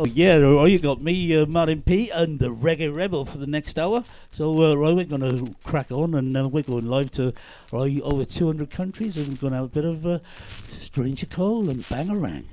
Oh 0.00 0.04
yeah, 0.04 0.36
right, 0.36 0.70
you 0.70 0.78
got 0.78 1.02
me, 1.02 1.36
uh, 1.36 1.44
Martyn 1.44 1.82
P, 1.82 2.08
and 2.10 2.38
the 2.38 2.54
Reggae 2.54 2.94
Rebel 2.94 3.24
for 3.24 3.38
the 3.38 3.48
next 3.48 3.76
hour. 3.76 4.04
So 4.30 4.62
uh, 4.62 4.76
right, 4.76 4.94
we're 4.94 5.04
going 5.06 5.22
to 5.22 5.52
crack 5.64 5.90
on, 5.90 6.14
and 6.14 6.36
uh, 6.36 6.46
we're 6.46 6.62
going 6.62 6.86
live 6.86 7.10
to 7.12 7.32
right 7.72 8.00
over 8.02 8.24
200 8.24 8.70
countries, 8.70 9.16
and 9.16 9.26
we're 9.26 9.34
going 9.34 9.54
to 9.54 9.56
have 9.56 9.64
a 9.64 9.68
bit 9.68 9.84
of 9.84 10.06
uh, 10.06 10.20
Stranger 10.68 11.26
Cole 11.26 11.68
and 11.68 11.82
Bangarang. 11.86 12.44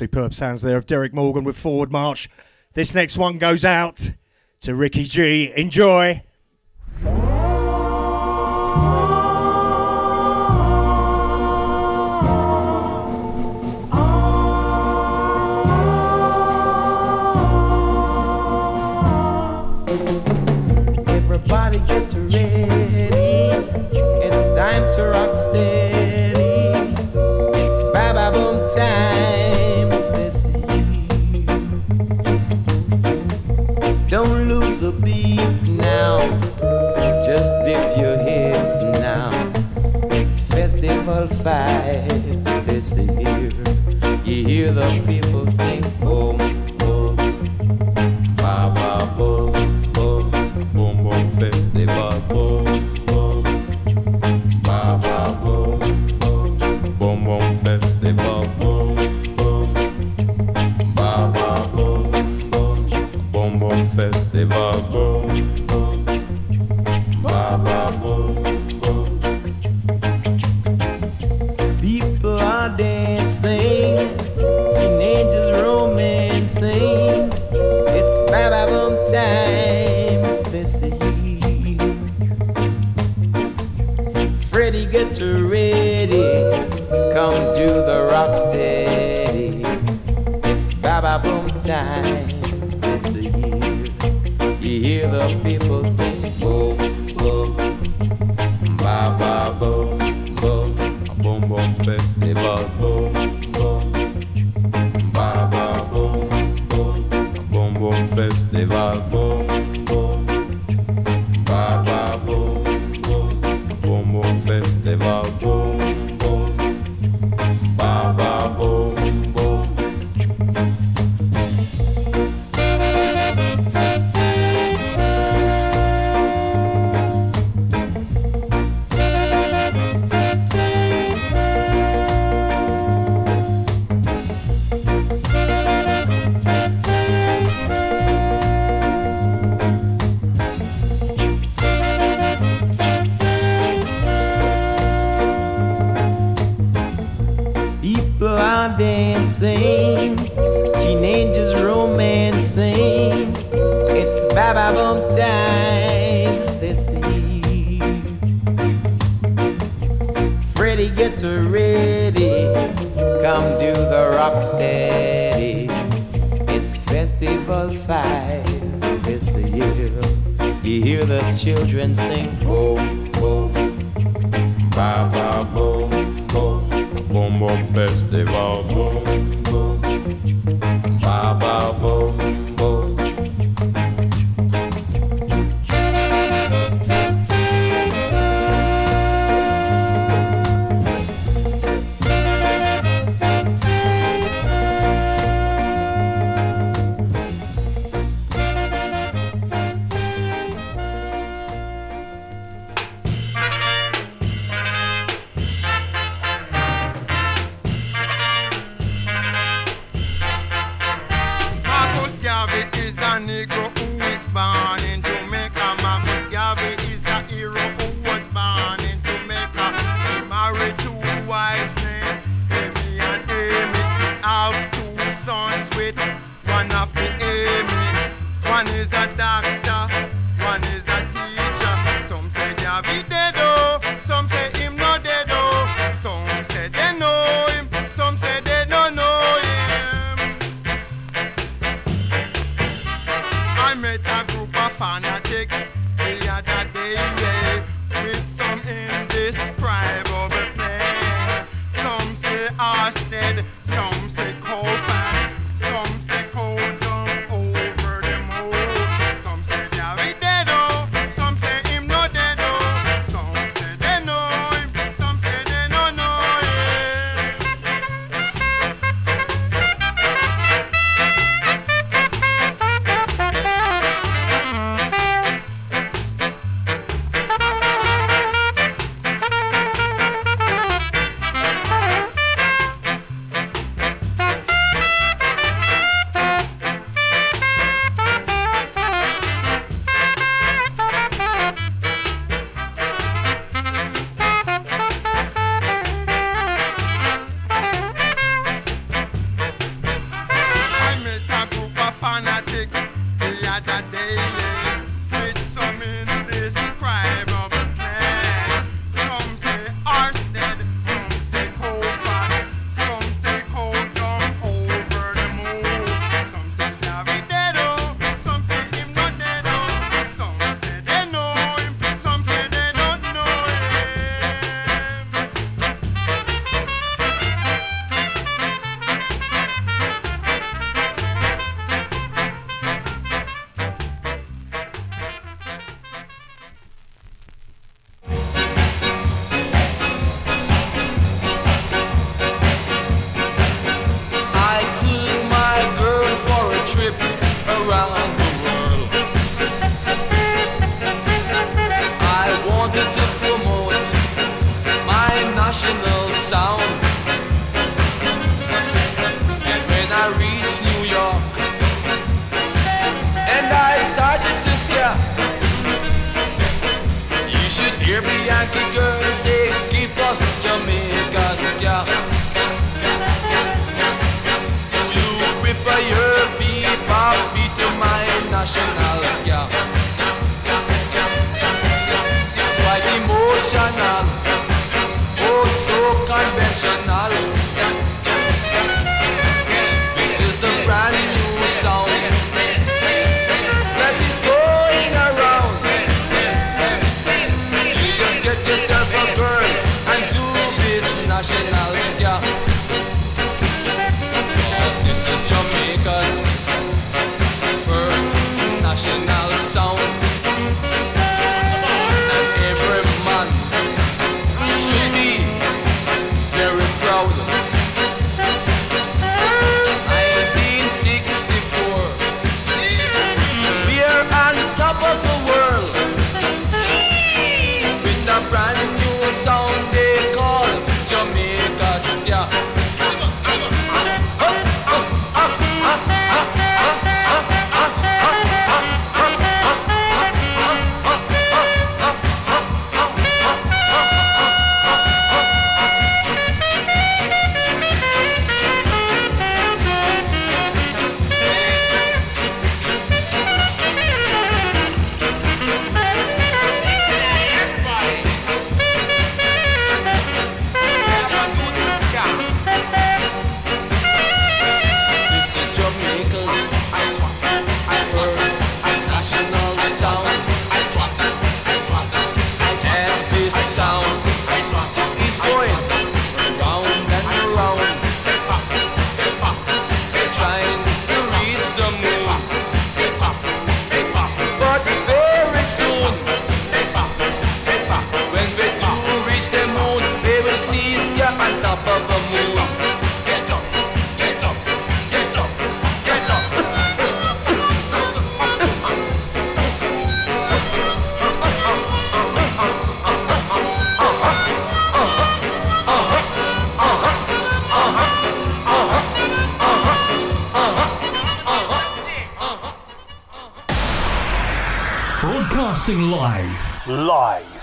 Superb 0.00 0.32
sounds 0.32 0.62
there 0.62 0.78
of 0.78 0.86
Derrick 0.86 1.12
Morgan 1.12 1.44
with 1.44 1.58
Forward 1.58 1.92
March. 1.92 2.30
This 2.72 2.94
next 2.94 3.18
one 3.18 3.36
goes 3.36 3.66
out 3.66 4.12
to 4.62 4.74
Ricky 4.74 5.04
G. 5.04 5.52
Enjoy. 5.54 6.22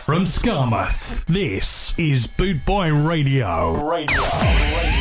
From 0.07 0.23
Skamouth. 0.23 1.25
This 1.25 1.93
is 1.99 2.27
Bootboy 2.27 3.05
Radio. 3.05 3.73
Radio. 3.85 4.23
Radio. 4.23 4.96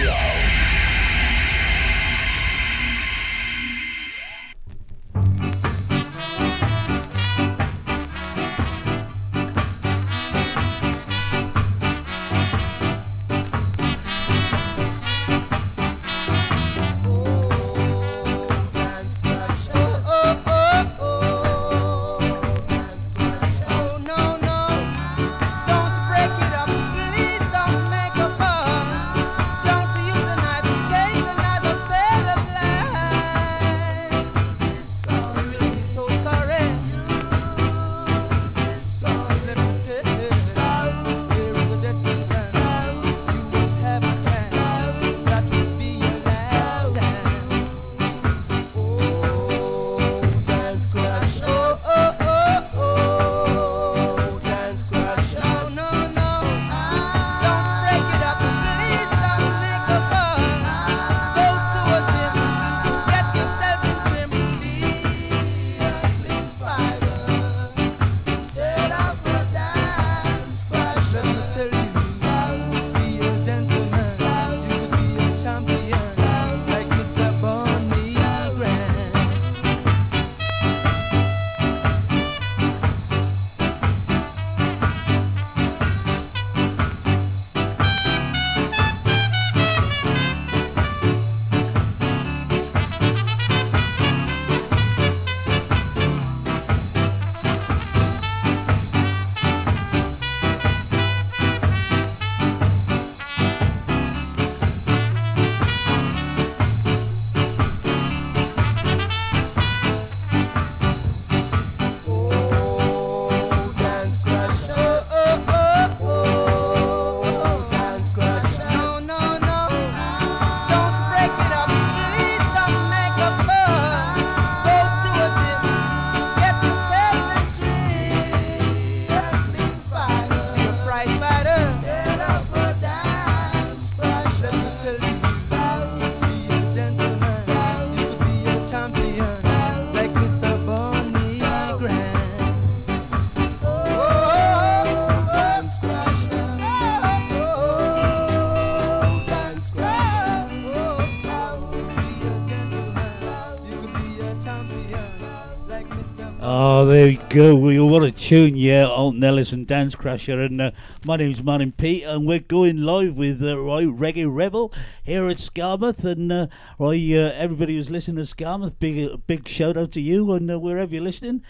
Go. 157.37 157.55
We 157.55 157.79
what 157.79 158.03
a 158.03 158.11
tune, 158.11 158.57
yeah. 158.57 158.87
Alton 158.87 159.23
Ellis 159.23 159.53
and 159.53 159.67
Dance 159.67 159.95
Crasher, 159.95 160.47
and 160.47 160.59
uh, 160.59 160.71
my 161.05 161.19
name's 161.19 161.43
Martyn 161.43 161.71
Pete, 161.71 162.05
and 162.05 162.27
we're 162.27 162.39
going 162.39 162.79
live 162.79 163.19
with 163.19 163.43
uh, 163.43 163.61
right 163.61 163.87
Reggae 163.87 164.25
Rebel 164.27 164.73
here 165.03 165.29
at 165.29 165.37
Skamouth, 165.37 166.03
and 166.03 166.33
uh, 166.33 166.47
right 166.79 167.13
uh, 167.13 167.33
everybody 167.35 167.75
who's 167.75 167.91
listening 167.91 168.25
to 168.25 168.35
Skamouth, 168.35 168.77
big 168.81 169.13
uh, 169.13 169.19
big 169.27 169.47
shout 169.49 169.77
out 169.77 169.93
to 169.93 170.01
you, 170.01 170.33
and 170.33 170.51
uh, 170.51 170.59
wherever 170.59 170.95
you're 170.95 171.05
listening. 171.05 171.43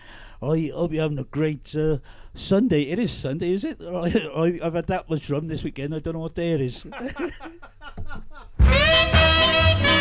I 0.42 0.72
hope 0.74 0.92
you're 0.92 1.02
having 1.02 1.20
a 1.20 1.24
great 1.24 1.76
uh, 1.76 1.98
Sunday. 2.34 2.82
It 2.82 2.98
is 2.98 3.12
Sunday, 3.12 3.52
is 3.52 3.62
it? 3.62 3.80
I, 3.84 4.58
I've 4.60 4.74
had 4.74 4.88
that 4.88 5.08
much 5.08 5.30
rum 5.30 5.46
this 5.46 5.62
weekend. 5.62 5.94
I 5.94 6.00
don't 6.00 6.14
know 6.14 6.20
what 6.20 6.34
day 6.34 6.50
it 6.50 6.62
is. 6.62 6.84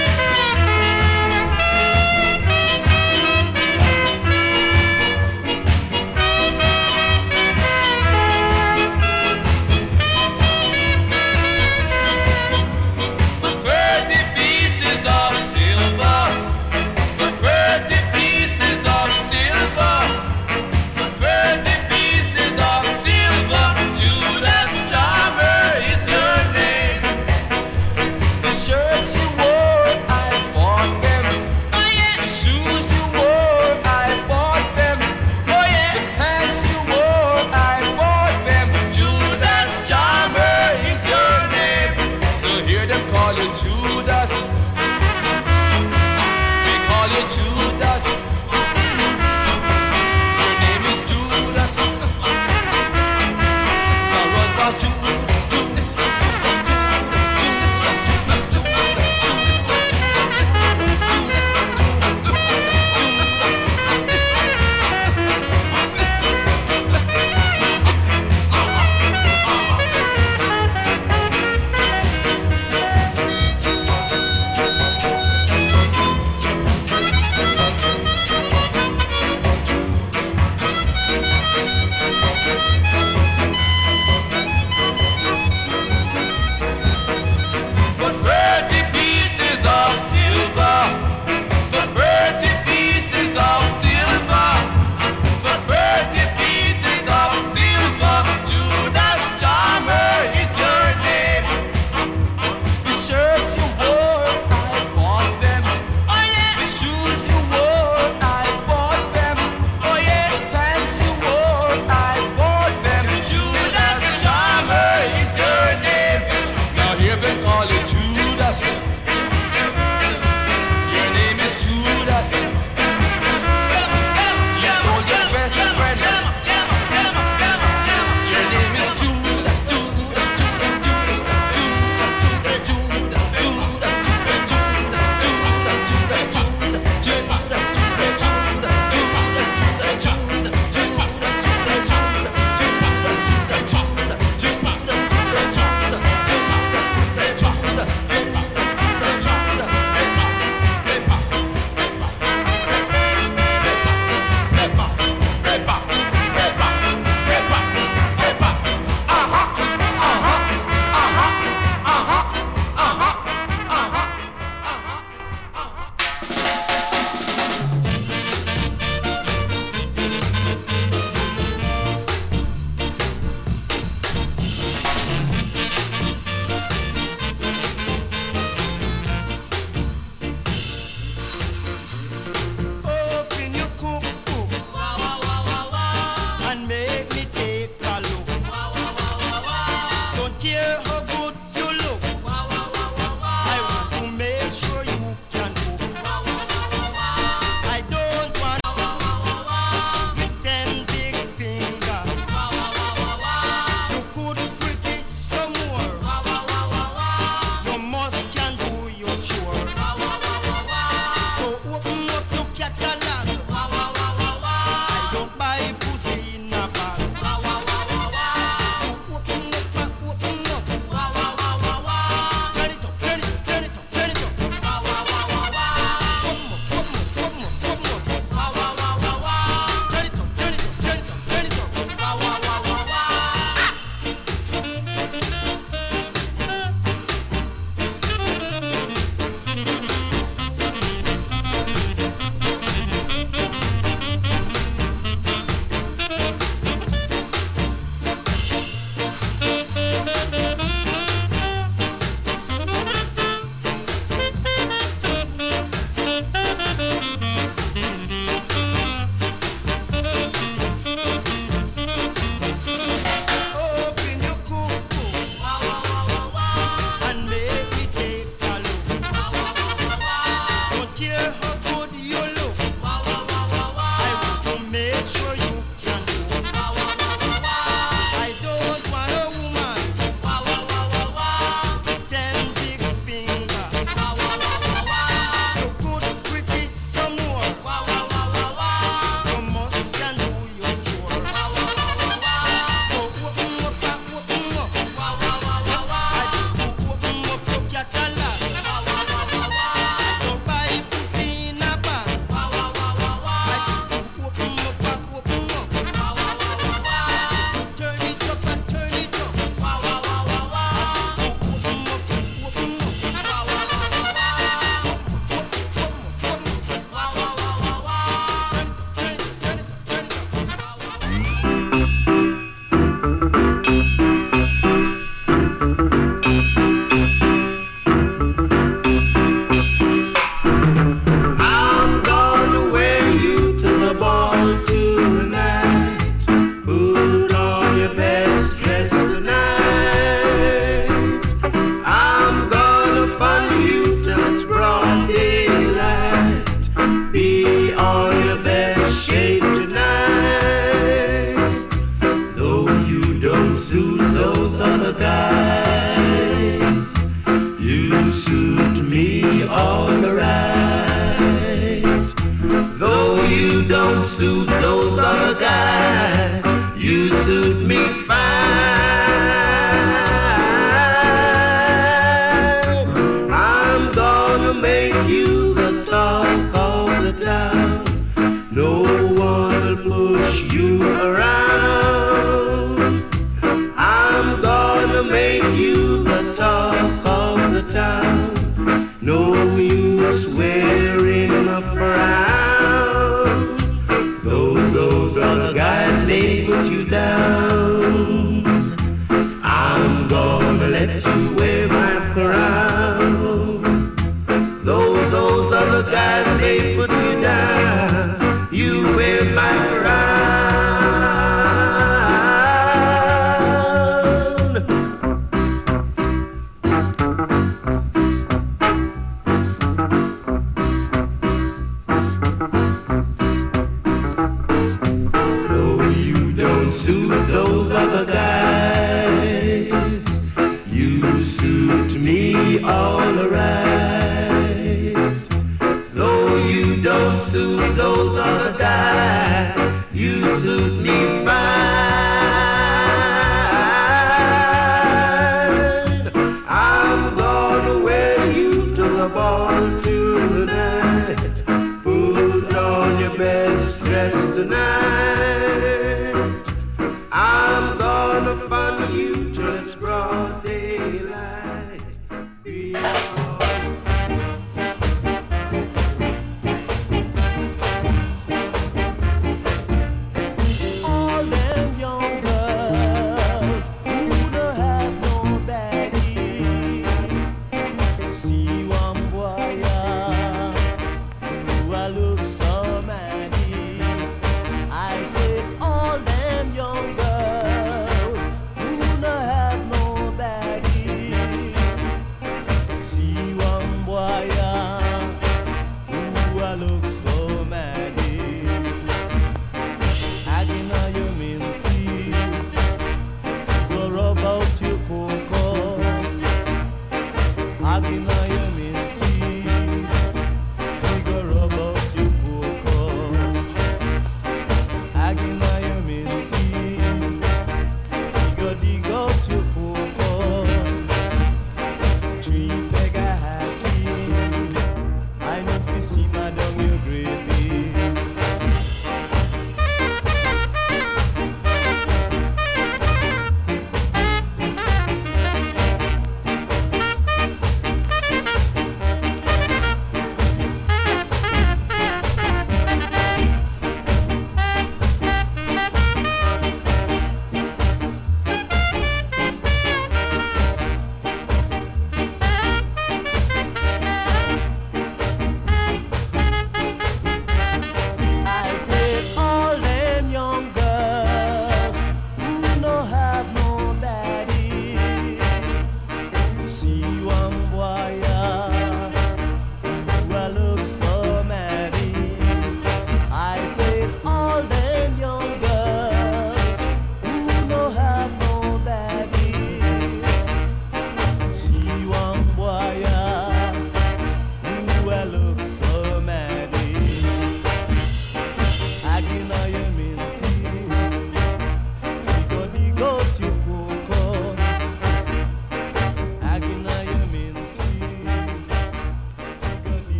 the 395.33 395.53
guys, 395.53 396.07
they 396.07 396.45
put 396.45 396.71
you 396.71 396.85
down. 396.85 397.64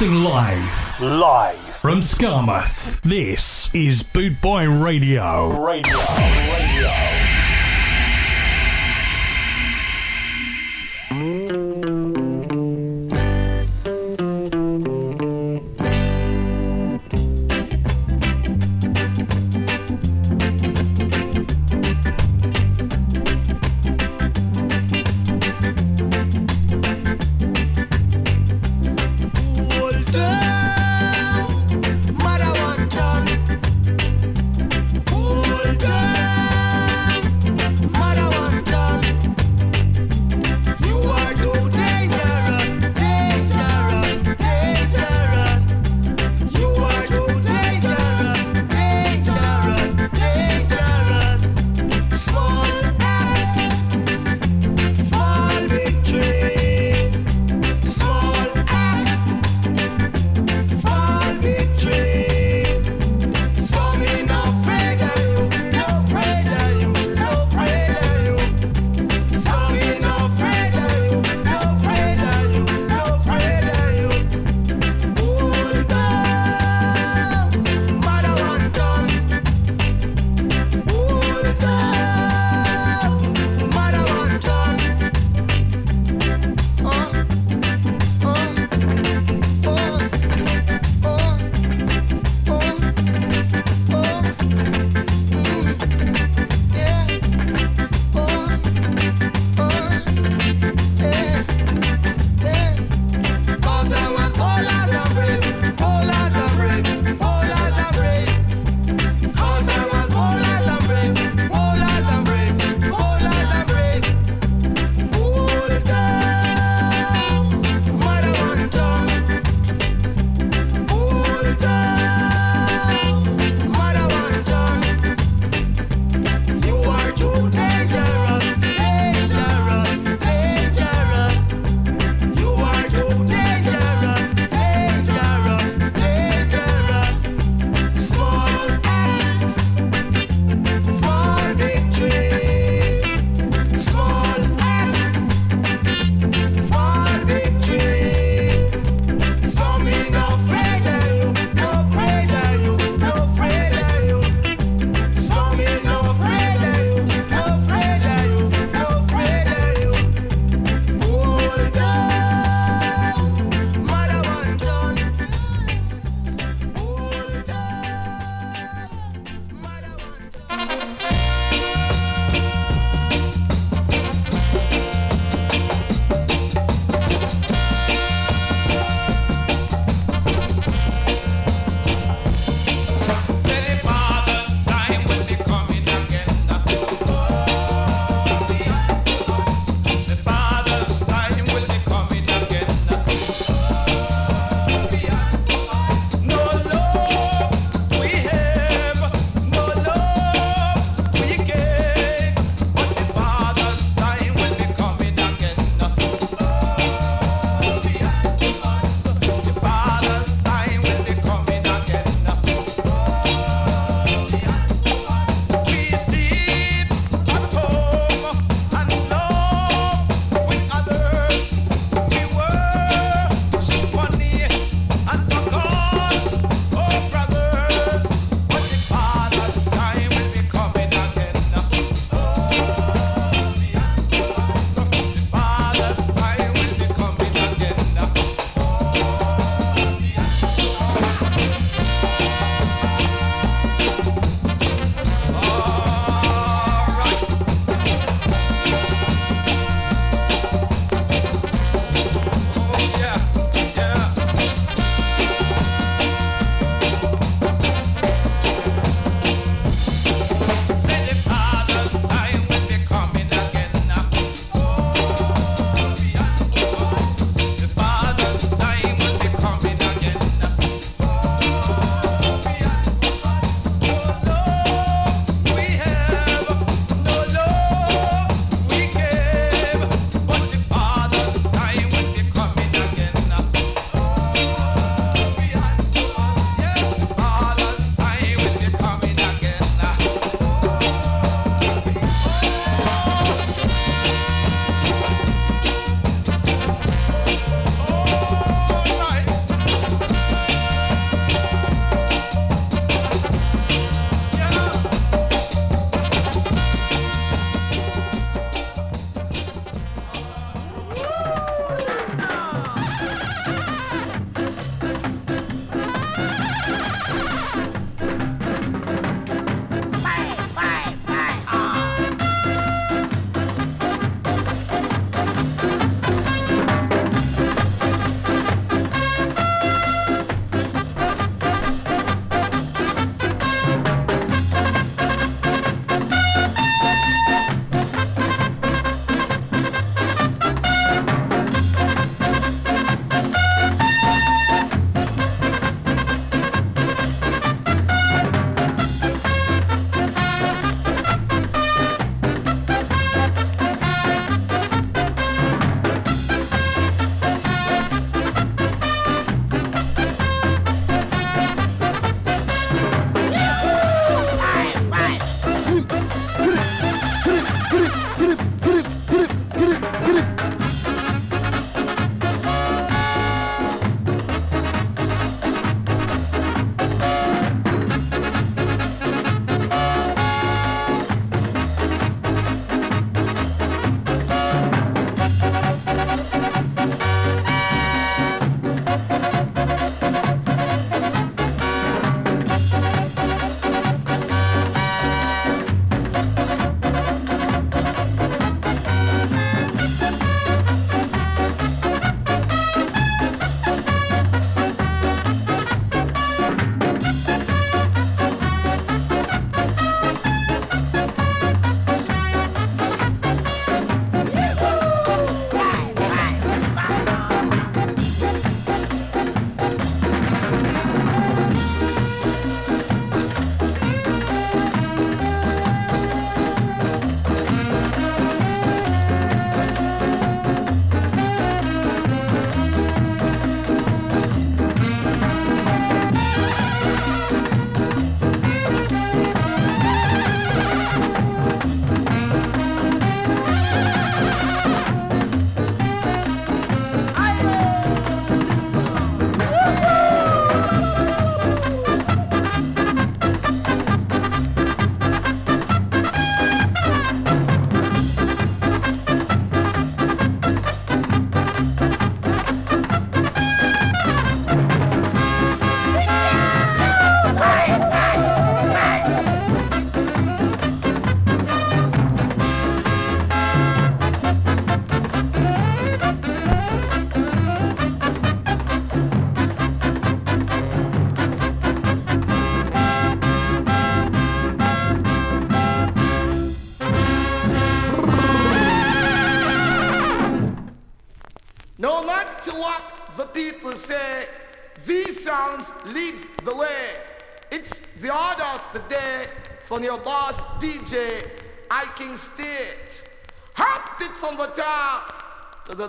Broadcasting 0.00 0.24
live. 0.24 1.00
Live. 1.00 1.76
From 1.76 2.00
Skamouth. 2.00 3.02
This 3.02 3.74
is 3.74 4.02
Boot 4.02 4.40
Boy 4.40 4.66
Radio. 4.66 5.62
Radio. 5.62 5.98
Radio. 11.12 11.39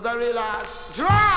the 0.01 0.09
very 0.09 0.33
last 0.33 0.79
drop. 0.93 1.30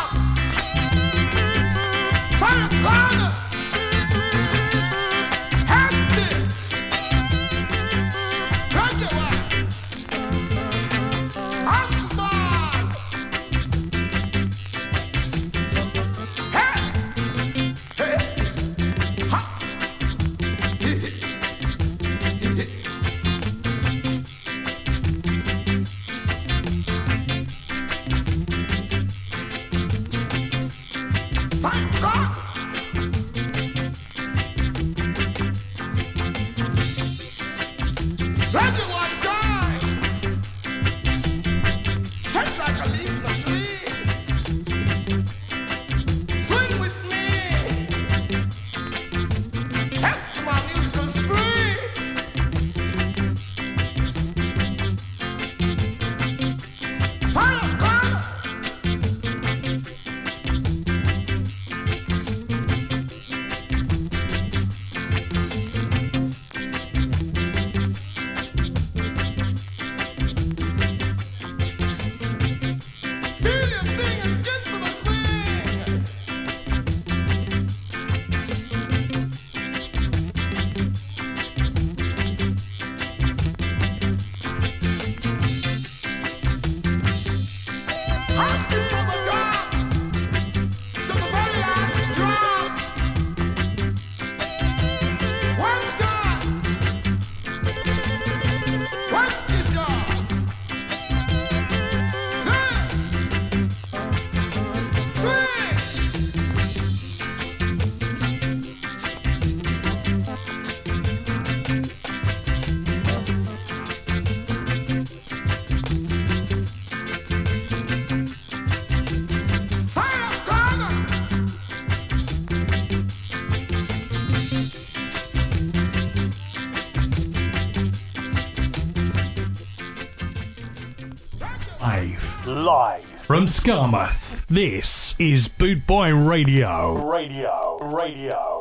Live. 132.55 133.03
From 133.27 133.47
Skamouth, 133.47 134.47
this 134.47 135.19
is 135.19 135.49
Boot 135.49 135.89
Boy 135.89 136.15
Radio. 136.15 137.05
Radio, 137.11 137.79
radio. 137.83 138.54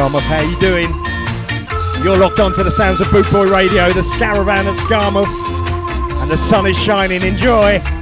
Skamouth. 0.00 0.22
How 0.22 0.40
you 0.40 0.58
doing? 0.60 0.88
You're 2.02 2.16
locked 2.16 2.40
onto 2.40 2.62
the 2.62 2.70
sounds 2.70 3.02
of 3.02 3.08
Bootboy 3.08 3.50
Radio, 3.52 3.92
the 3.92 4.02
Scaravan 4.02 4.64
at 4.64 4.74
Skamouth, 4.76 5.28
and 6.22 6.30
the 6.30 6.38
sun 6.38 6.66
is 6.66 6.78
shining. 6.78 7.20
Enjoy. 7.20 7.99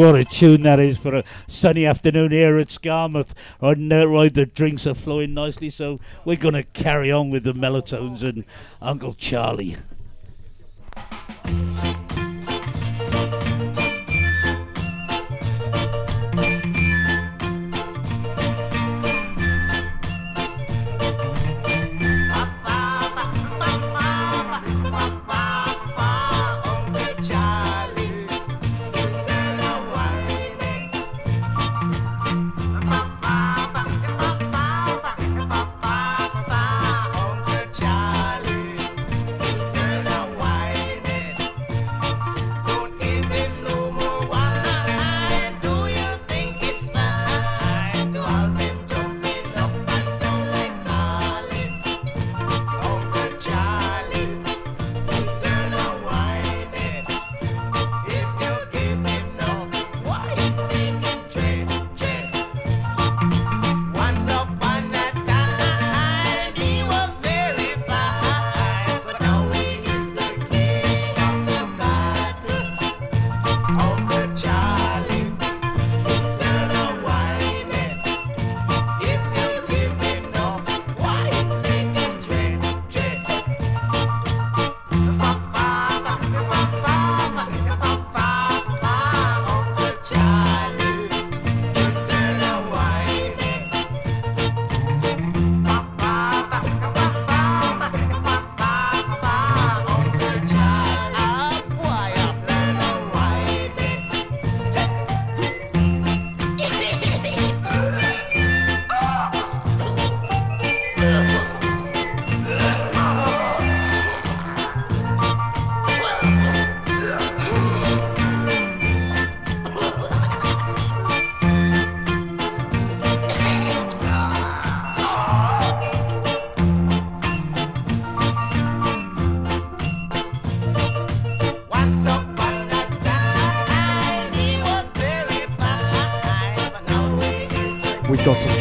What 0.00 0.14
a 0.14 0.24
tune 0.24 0.62
that 0.62 0.80
is 0.80 0.96
for 0.96 1.14
a 1.14 1.24
sunny 1.46 1.84
afternoon 1.84 2.30
here 2.30 2.58
at 2.58 2.68
Skamouth. 2.68 3.32
And 3.60 3.92
uh, 3.92 4.08
right, 4.08 4.32
the 4.32 4.46
drinks 4.46 4.86
are 4.86 4.94
flowing 4.94 5.34
nicely, 5.34 5.68
so 5.68 6.00
we're 6.24 6.38
going 6.38 6.54
to 6.54 6.62
carry 6.62 7.12
on 7.12 7.28
with 7.28 7.44
the 7.44 7.52
melatones 7.52 8.22
and 8.22 8.46
Uncle 8.80 9.12
Charlie. 9.12 9.76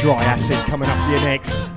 Dry 0.09 0.23
acid 0.23 0.57
coming 0.65 0.89
up 0.89 1.05
for 1.05 1.11
you 1.13 1.21
next. 1.21 1.68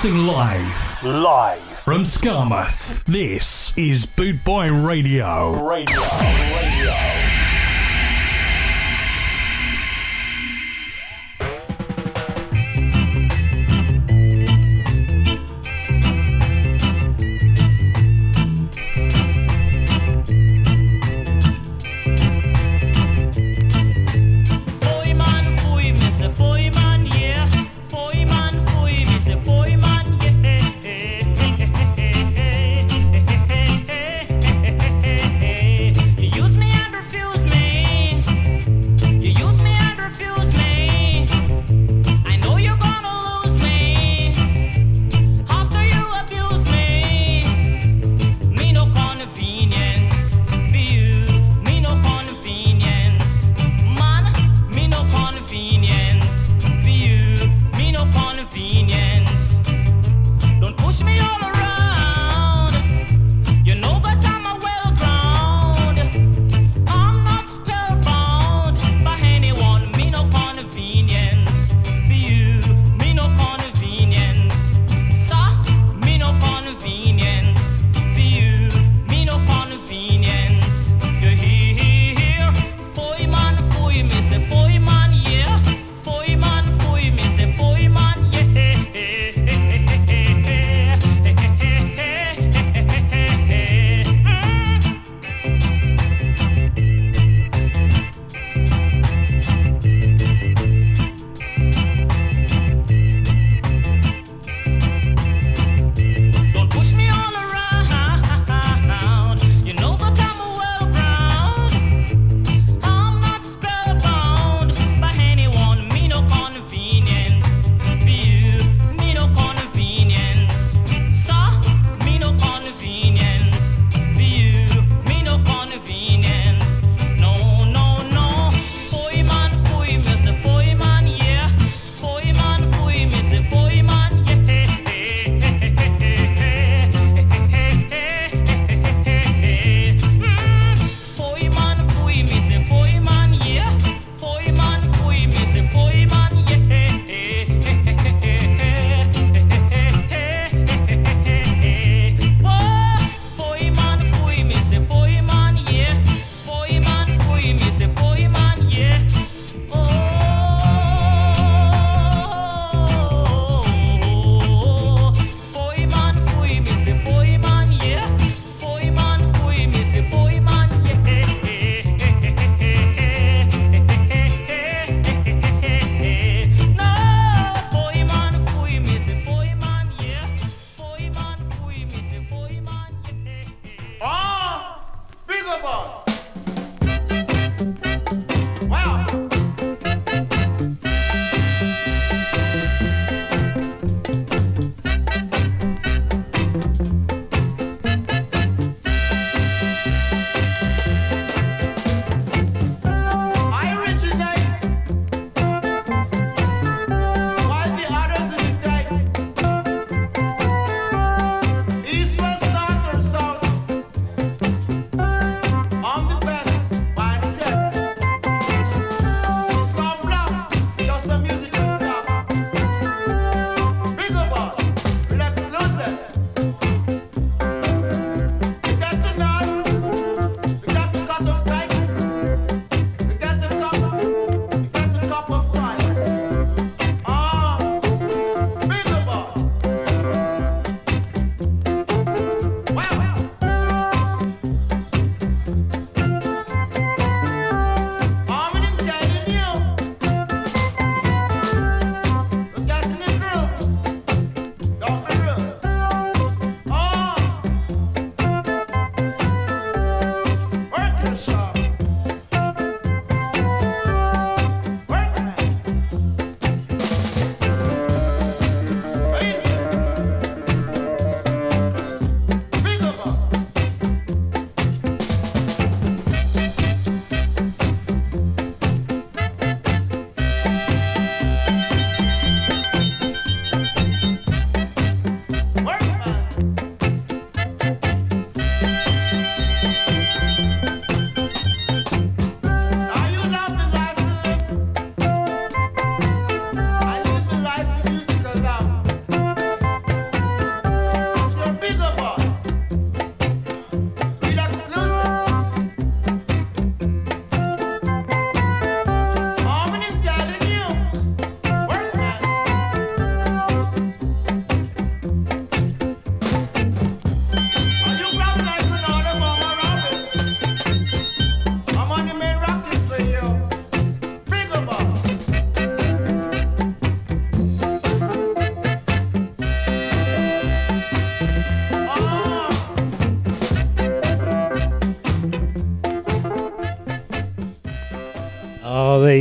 Broadcasting 0.00 0.26
live. 0.28 1.02
Live. 1.02 1.78
From 1.80 2.02
Skamouth. 2.04 3.02
This 3.02 3.76
is 3.76 4.06
Boot 4.06 4.44
Boy 4.44 4.70
Radio. 4.70 5.66
Radio. 5.68 6.47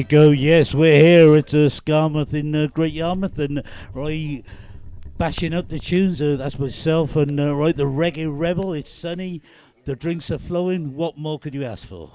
Go. 0.10 0.30
Yes, 0.30 0.74
we're 0.74 1.02
here 1.02 1.36
at 1.36 1.54
uh, 1.54 1.68
Skamouth 1.68 2.34
in 2.34 2.56
uh, 2.56 2.68
Great 2.68 2.94
Yarmouth, 2.94 3.38
and 3.40 3.62
right, 3.94 4.42
bashing 5.18 5.54
up 5.54 5.68
the 5.68 5.80
tunes. 5.80 6.22
Uh, 6.22 6.38
that's 6.38 6.58
myself, 6.58 7.18
and 7.18 7.38
uh, 7.38 7.54
right, 7.54 7.76
the 7.76 7.84
reggae 7.84 8.28
rebel. 8.30 8.72
It's 8.72 8.92
sunny, 8.92 9.42
the 9.84 9.98
drinks 9.98 10.32
are 10.32 10.38
flowing. 10.38 10.96
What 10.96 11.18
more 11.18 11.40
could 11.40 11.54
you 11.54 11.66
ask 11.66 11.86
for? 11.86 12.10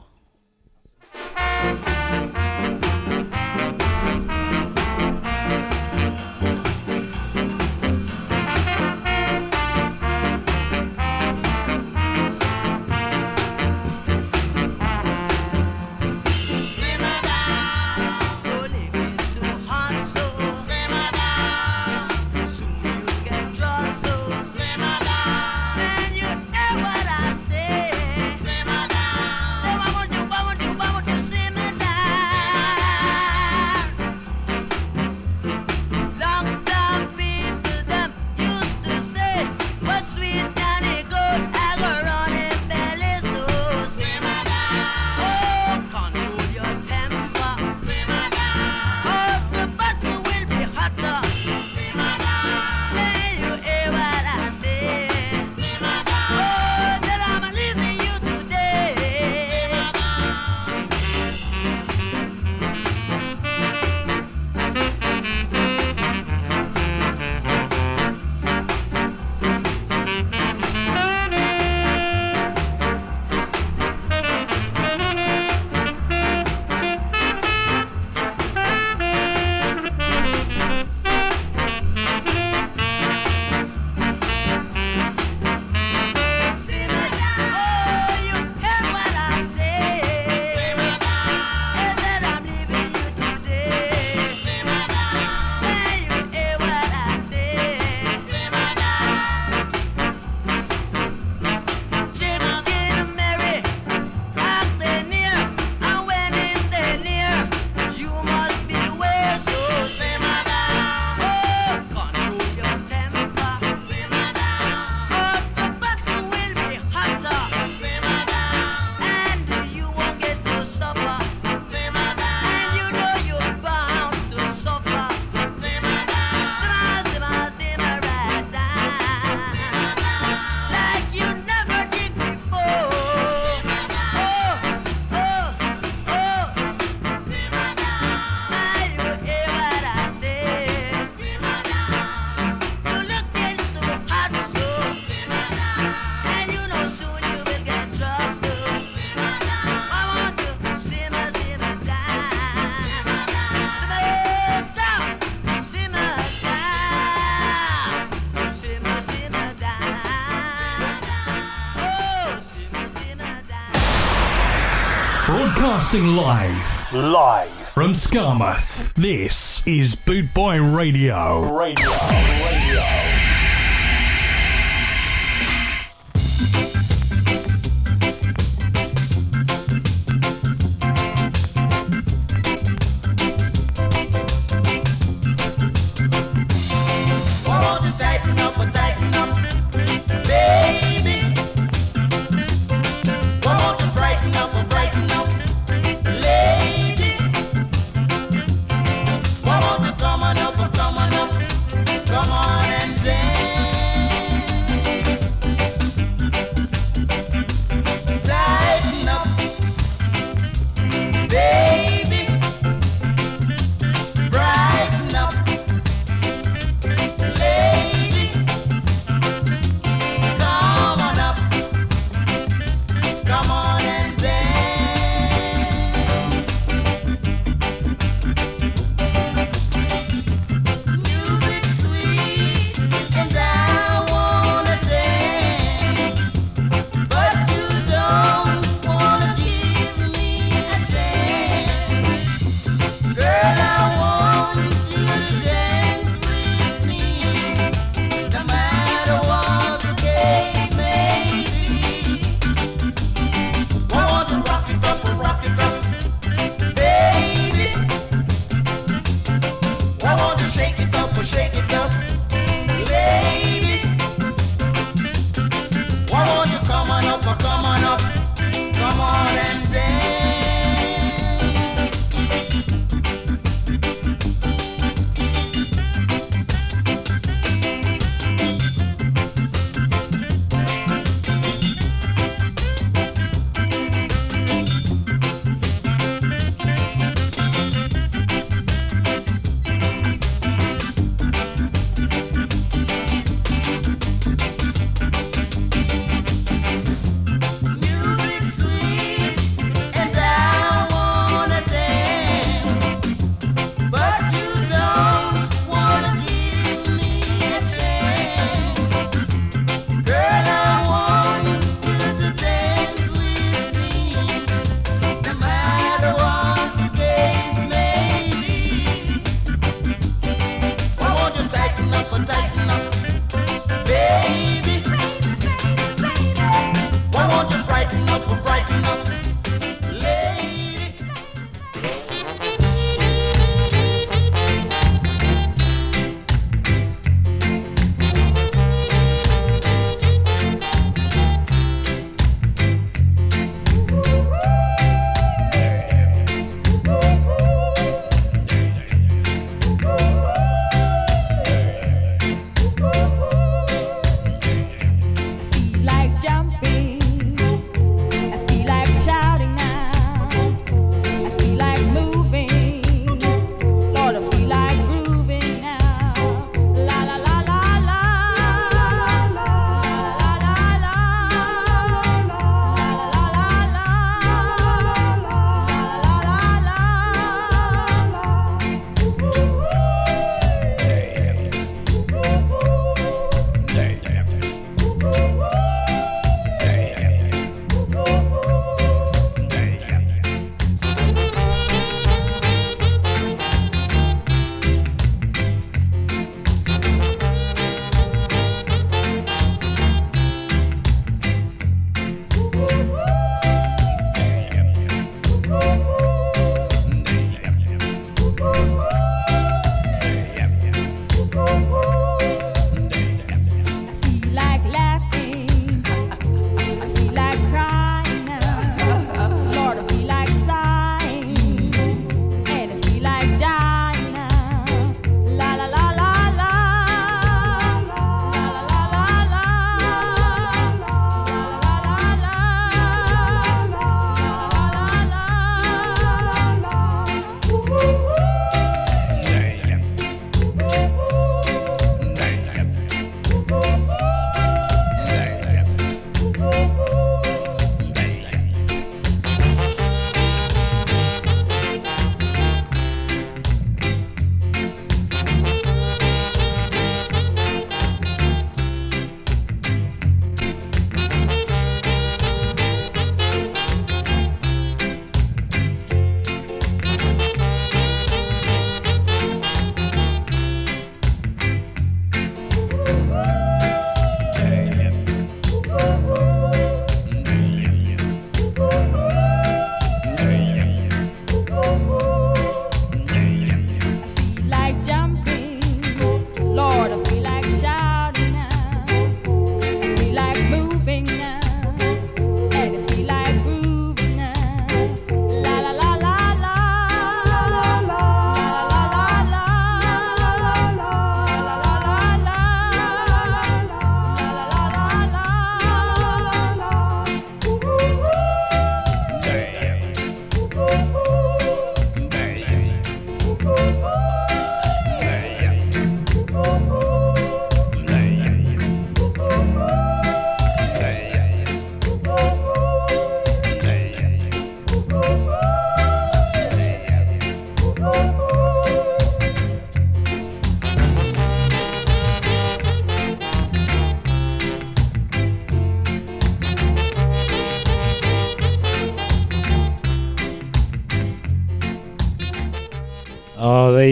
Broadcasting 165.42 166.06
live. 166.14 166.92
Live. 166.92 167.50
From 167.70 167.94
Skamouth. 167.94 168.94
This 168.94 169.66
is 169.66 169.96
Boot 169.96 170.32
Boy 170.32 170.62
Radio. 170.62 171.52
Radio. 171.52 171.90
Radio. 171.90 173.31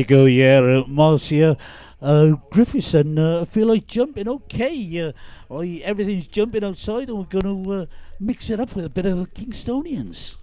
you 0.00 0.06
go, 0.06 0.24
yeah, 0.24 0.82
Marcia. 0.86 1.50
Uh, 2.02 2.04
uh 2.04 2.30
Griffithson, 2.50 3.18
uh, 3.18 3.42
I 3.42 3.44
feel 3.44 3.66
like 3.66 3.86
jumping. 3.86 4.28
Okay, 4.28 5.00
uh, 5.00 5.12
I, 5.54 5.82
everything's 5.84 6.26
jumping 6.26 6.64
outside, 6.64 7.08
and 7.08 7.18
we're 7.18 7.24
going 7.24 7.64
to 7.64 7.72
uh, 7.72 7.86
mix 8.18 8.48
it 8.48 8.58
up 8.58 8.74
with 8.74 8.86
a 8.86 8.90
bit 8.90 9.06
of 9.06 9.32
Kingstonians. 9.34 10.36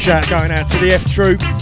shout 0.00 0.26
going 0.30 0.50
out 0.50 0.66
to 0.66 0.78
the 0.78 0.90
F 0.92 1.04
Troop. 1.12 1.59